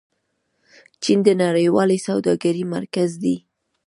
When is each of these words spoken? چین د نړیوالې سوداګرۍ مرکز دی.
چین 1.03 1.19
د 1.27 1.29
نړیوالې 1.43 1.97
سوداګرۍ 2.07 2.63
مرکز 2.75 3.09
دی. 3.23 3.35